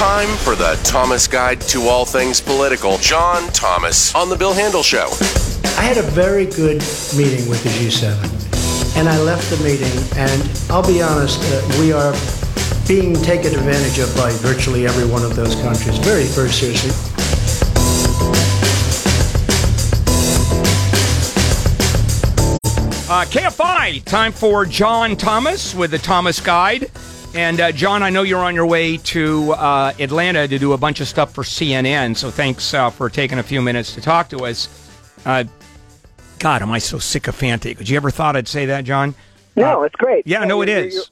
[0.00, 2.96] Time for the Thomas Guide to All Things Political.
[3.00, 5.10] John Thomas on The Bill Handel Show.
[5.76, 6.82] I had a very good
[7.14, 11.92] meeting with the G7, and I left the meeting, and I'll be honest, uh, we
[11.92, 12.14] are
[12.88, 16.92] being taken advantage of by virtually every one of those countries very, very seriously.
[23.06, 26.90] Uh, KFI, time for John Thomas with the Thomas Guide.
[27.34, 30.76] And uh, John, I know you're on your way to uh, Atlanta to do a
[30.78, 32.16] bunch of stuff for CNN.
[32.16, 34.68] So thanks uh, for taking a few minutes to talk to us.
[35.24, 35.44] Uh,
[36.40, 37.78] God, am I so sycophantic?
[37.78, 39.14] Did you ever thought I'd say that, John?
[39.54, 40.26] No, it's great.
[40.26, 41.04] Yeah, no, it you're- you're-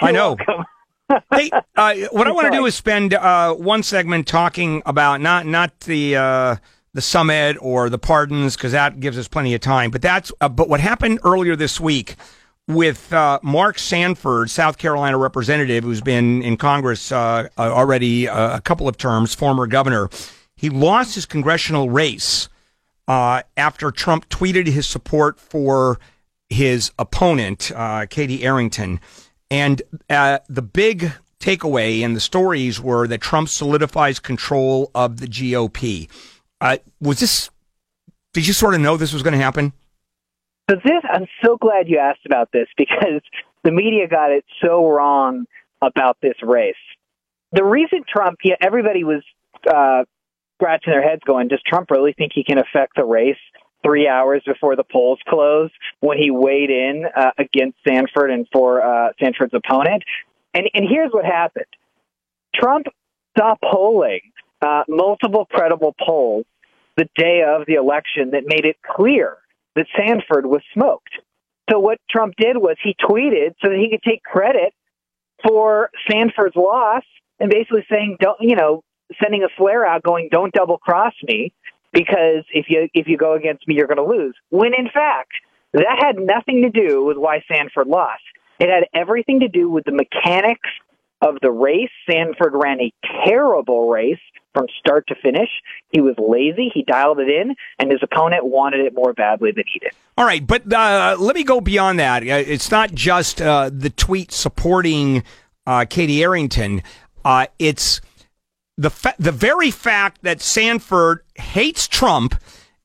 [0.00, 0.36] I know.
[1.32, 5.46] hey, uh, what I want to do is spend uh, one segment talking about not
[5.46, 6.56] not the uh,
[6.92, 9.90] the summit or the pardons because that gives us plenty of time.
[9.90, 12.14] But that's uh, but what happened earlier this week
[12.68, 18.56] with uh, Mark Sanford, South Carolina representative, who's been in Congress uh, uh, already uh,
[18.56, 20.10] a couple of terms, former governor.
[20.54, 22.48] He lost his congressional race
[23.08, 25.98] uh, after Trump tweeted his support for
[26.50, 29.00] his opponent, uh, Katie Arrington.
[29.50, 36.08] And the big takeaway and the stories were that Trump solidifies control of the GOP.
[37.00, 37.48] Was this,
[38.34, 39.72] did you sort of know this was going to happen?
[40.68, 43.22] So this, I'm so glad you asked about this because
[43.64, 45.46] the media got it so wrong
[45.80, 46.74] about this race.
[47.52, 49.22] The reason Trump, yeah, everybody was
[49.66, 50.04] uh,
[50.56, 53.38] scratching their heads, going, "Does Trump really think he can affect the race?"
[53.82, 58.82] Three hours before the polls close, when he weighed in uh, against Sanford and for
[58.82, 60.02] uh, Sanford's opponent,
[60.52, 61.64] and and here's what happened:
[62.54, 62.86] Trump
[63.34, 64.20] stopped polling
[64.60, 66.44] uh, multiple credible polls
[66.96, 69.38] the day of the election that made it clear
[69.78, 71.20] that Sanford was smoked.
[71.70, 74.74] So what Trump did was he tweeted so that he could take credit
[75.46, 77.04] for Sanford's loss
[77.38, 78.82] and basically saying, don't, you know,
[79.22, 81.52] sending a flare out going, don't double cross me
[81.92, 84.34] because if you, if you go against me, you're going to lose.
[84.50, 85.30] When in fact,
[85.74, 88.22] that had nothing to do with why Sanford lost.
[88.58, 90.70] It had everything to do with the mechanics
[91.20, 91.90] of the race.
[92.08, 92.92] Sanford ran a
[93.24, 94.18] terrible race
[94.54, 95.48] from start to finish.
[95.90, 96.70] He was lazy.
[96.72, 99.92] He dialed it in, and his opponent wanted it more badly than he did.
[100.16, 102.22] All right, but uh, let me go beyond that.
[102.22, 105.22] Uh, It's not just uh, the tweet supporting
[105.66, 106.82] uh, Katie Arrington.
[107.24, 108.00] Uh, it's
[108.76, 112.36] the fa- the very fact that Sanford hates Trump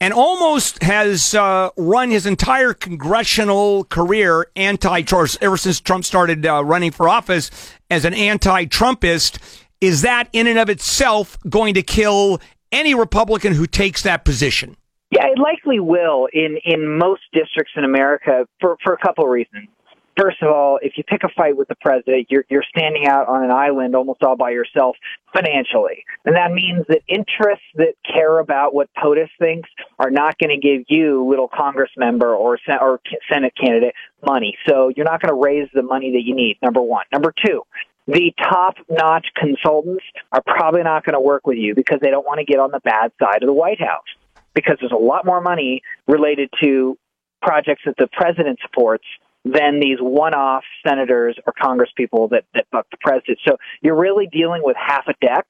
[0.00, 6.64] and almost has uh, run his entire congressional career anti-Trump ever since Trump started uh,
[6.64, 7.50] running for office
[7.90, 9.38] as an anti-Trumpist.
[9.80, 14.76] Is that in and of itself going to kill any Republican who takes that position?
[15.10, 19.30] Yeah, it likely will in in most districts in America for for a couple of
[19.30, 19.68] reasons.
[20.18, 23.28] First of all, if you pick a fight with the president, you're you're standing out
[23.28, 24.96] on an island almost all by yourself
[25.32, 29.68] financially, and that means that interests that care about what POTUS thinks
[29.98, 33.94] are not going to give you, little Congress member or sen- or Senate candidate,
[34.26, 34.56] money.
[34.68, 36.58] So you're not going to raise the money that you need.
[36.62, 37.04] Number one.
[37.12, 37.62] Number two.
[38.08, 40.02] The top notch consultants
[40.32, 42.70] are probably not going to work with you because they don't want to get on
[42.70, 44.06] the bad side of the White House
[44.54, 46.96] because there's a lot more money related to
[47.42, 49.04] projects that the president supports
[49.44, 53.38] than these one-off senators or congresspeople that, that buck the president.
[53.46, 55.46] So you're really dealing with half a deck.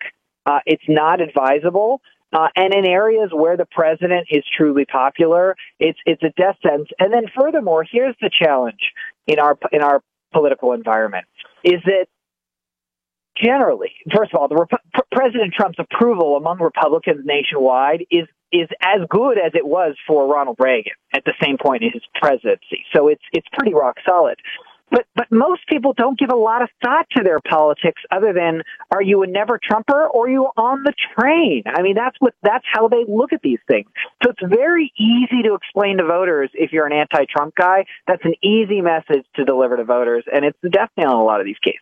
[0.46, 2.00] Uh, it's not advisable.
[2.32, 6.90] Uh, and in areas where the president is truly popular, it's it's a death sentence.
[6.98, 8.92] And then furthermore, here's the challenge
[9.26, 11.24] in our in our political environment:
[11.64, 12.06] is that
[13.42, 19.00] generally, first of all, the Rep- President Trump's approval among Republicans nationwide is is as
[19.08, 22.84] good as it was for Ronald Reagan at the same point in his presidency.
[22.94, 24.38] So it's it's pretty rock solid.
[24.90, 28.62] But but most people don't give a lot of thought to their politics other than
[28.90, 31.64] are you a never Trumper or are you on the train?
[31.66, 33.88] I mean that's what that's how they look at these things.
[34.22, 37.84] So it's very easy to explain to voters if you're an anti-Trump guy.
[38.06, 41.24] That's an easy message to deliver to voters, and it's the death nail in a
[41.24, 41.80] lot of these cases.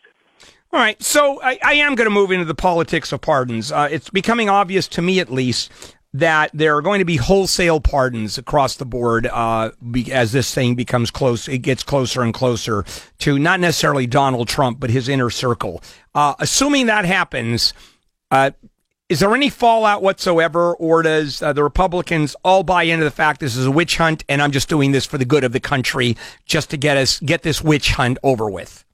[0.73, 3.71] All right, so I, I am going to move into the politics of pardons.
[3.71, 7.81] Uh, it's becoming obvious to me, at least, that there are going to be wholesale
[7.81, 11.47] pardons across the board uh, be, as this thing becomes close.
[11.47, 12.85] It gets closer and closer
[13.19, 15.83] to not necessarily Donald Trump, but his inner circle.
[16.15, 17.75] Uh, assuming that happens,
[18.31, 18.53] uh,
[19.09, 23.41] is there any fallout whatsoever, or does uh, the Republicans all buy into the fact
[23.41, 25.61] this is a witch hunt, and I'm just doing this for the good of the
[25.61, 26.17] country,
[26.47, 28.86] just to get us get this witch hunt over with?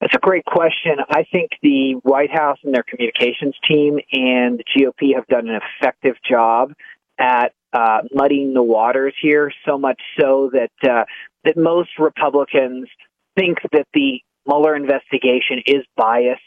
[0.00, 0.98] That's a great question.
[1.10, 5.60] I think the White House and their communications team and the GOP have done an
[5.80, 6.72] effective job
[7.18, 9.50] at uh, muddying the waters here.
[9.66, 11.04] So much so that uh,
[11.44, 12.88] that most Republicans
[13.36, 16.42] think that the Mueller investigation is biased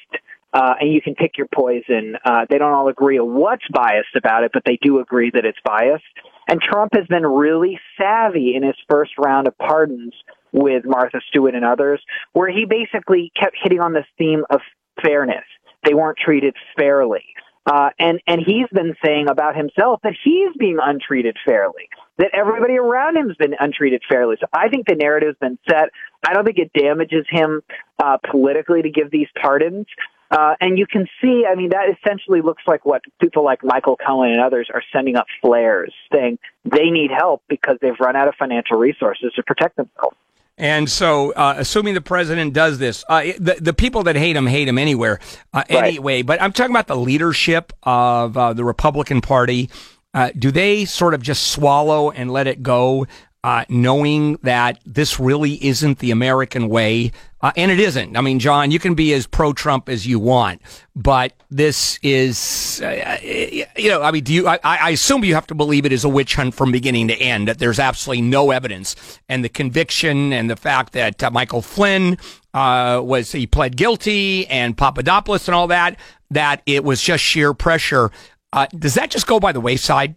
[0.54, 2.16] uh, and you can pick your poison.
[2.26, 5.46] Uh, they don't all agree on what's biased about it, but they do agree that
[5.46, 6.04] it's biased.
[6.48, 10.14] And Trump has been really savvy in his first round of pardons
[10.52, 12.02] with Martha Stewart and others,
[12.34, 14.62] where he basically kept hitting on this theme of
[15.02, 15.46] fairness.
[15.84, 17.24] They weren't treated fairly.
[17.66, 22.78] Uh, and, and he's been saying about himself that he's being untreated fairly, that everybody
[22.78, 24.36] around him has been untreated fairly.
[24.40, 25.90] So I think the narrative's been set.
[26.26, 27.62] I don't think it damages him
[28.04, 29.86] uh, politically to give these pardons.
[30.32, 33.98] Uh, and you can see, I mean, that essentially looks like what people like Michael
[33.98, 38.28] Cohen and others are sending up flares, saying they need help because they've run out
[38.28, 40.16] of financial resources to protect themselves.
[40.58, 44.46] And so, uh, assuming the president does this, uh, the the people that hate him
[44.46, 45.20] hate him anywhere,
[45.54, 45.84] uh, Right.
[45.86, 46.22] anyway.
[46.22, 49.70] But I'm talking about the leadership of uh, the Republican Party.
[50.14, 53.08] Uh, do they sort of just swallow and let it go,
[53.44, 57.12] uh, knowing that this really isn't the American way?
[57.42, 58.16] Uh, and it isn't.
[58.16, 60.62] I mean, John, you can be as pro Trump as you want,
[60.96, 65.48] but this is, uh, you know, I mean, do you, I, I assume you have
[65.48, 68.52] to believe it is a witch hunt from beginning to end, that there's absolutely no
[68.52, 68.96] evidence.
[69.28, 72.20] And the conviction and the fact that uh, Michael Flynn,
[72.54, 75.98] uh, was, he pled guilty and Papadopoulos and all that,
[76.30, 78.12] that it was just sheer pressure.
[78.54, 80.14] Uh, does that just go by the wayside?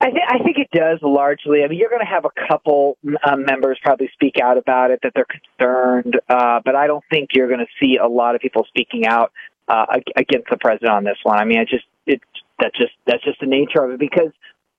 [0.00, 1.64] I, th- I think it does largely.
[1.64, 5.00] I mean, you're going to have a couple um, members probably speak out about it
[5.02, 8.40] that they're concerned, uh, but I don't think you're going to see a lot of
[8.40, 9.32] people speaking out
[9.66, 11.38] uh, ag- against the president on this one.
[11.38, 12.20] I mean, it just it
[12.60, 14.30] that's just that's just the nature of it because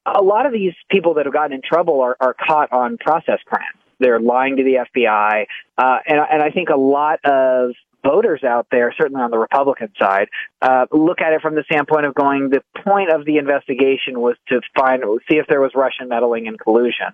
[0.05, 3.39] a lot of these people that have gotten in trouble are, are caught on process
[3.45, 3.77] crimes.
[3.99, 5.45] They're lying to the FBI,
[5.77, 7.71] uh, and and I think a lot of
[8.03, 10.27] voters out there, certainly on the Republican side,
[10.61, 12.49] uh, look at it from the standpoint of going.
[12.49, 16.59] The point of the investigation was to find see if there was Russian meddling and
[16.59, 17.13] collusion.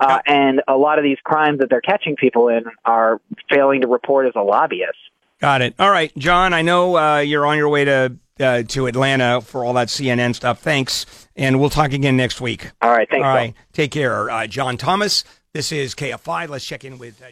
[0.00, 3.86] Uh, and a lot of these crimes that they're catching people in are failing to
[3.86, 4.98] report as a lobbyist.
[5.40, 5.74] Got it.
[5.78, 6.52] All right, John.
[6.52, 10.34] I know uh, you're on your way to uh, to Atlanta for all that CNN
[10.34, 10.60] stuff.
[10.60, 12.70] Thanks, and we'll talk again next week.
[12.80, 13.24] All right, thanks.
[13.24, 13.54] All Bill.
[13.72, 15.24] take care, uh, John Thomas.
[15.52, 16.48] This is KFI.
[16.48, 17.22] Let's check in with.
[17.22, 17.26] Uh,